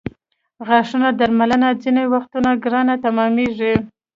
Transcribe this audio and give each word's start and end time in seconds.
د 0.57 0.59
غاښونو 0.67 1.07
درملنه 1.19 1.67
ځینې 1.83 2.03
وختونه 2.13 2.49
ګرانه 2.63 2.95
تمامېږي. 3.05 3.73